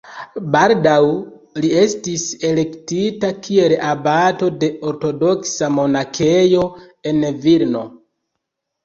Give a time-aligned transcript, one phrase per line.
[0.53, 0.99] Baldaŭ
[1.65, 6.65] li estis elektita kiel abato de ortodoksa monakejo
[7.13, 7.85] en Vilno.